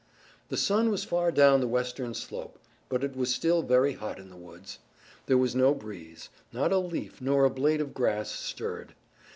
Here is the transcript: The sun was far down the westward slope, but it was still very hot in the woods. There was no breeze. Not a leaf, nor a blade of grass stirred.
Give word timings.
The 0.49 0.57
sun 0.57 0.89
was 0.89 1.03
far 1.03 1.31
down 1.31 1.61
the 1.61 1.67
westward 1.67 2.15
slope, 2.15 2.57
but 2.89 3.03
it 3.03 3.15
was 3.15 3.31
still 3.35 3.61
very 3.61 3.93
hot 3.93 4.17
in 4.17 4.31
the 4.31 4.35
woods. 4.35 4.79
There 5.27 5.37
was 5.37 5.53
no 5.53 5.75
breeze. 5.75 6.29
Not 6.51 6.71
a 6.71 6.79
leaf, 6.79 7.21
nor 7.21 7.45
a 7.45 7.51
blade 7.51 7.81
of 7.81 7.93
grass 7.93 8.31
stirred. 8.31 8.95